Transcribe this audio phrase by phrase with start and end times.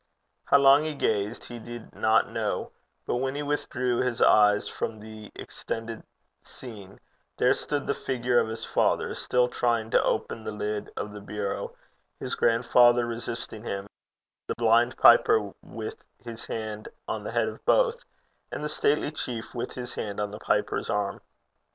[0.45, 2.71] How long he gazed, he did not know,
[3.05, 6.01] but when he withdrew his eyes from the extended
[6.43, 6.99] scene,
[7.37, 11.21] there stood the figure of his father, still trying to open the lid of the
[11.21, 11.75] bureau,
[12.19, 13.85] his grandfather resisting him,
[14.47, 18.03] the blind piper with his hand on the head of both,
[18.51, 21.21] and the stately chief with his hand on the piper's arm.